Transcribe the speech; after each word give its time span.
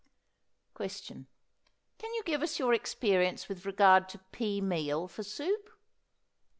Question. 0.73 1.27
Can 1.99 2.11
you 2.15 2.23
give 2.25 2.41
us 2.41 2.57
your 2.57 2.73
experience 2.73 3.47
with 3.47 3.67
regard 3.67 4.09
to 4.09 4.17
pea 4.31 4.59
meal 4.59 5.07
for 5.07 5.21
soup? 5.21 5.69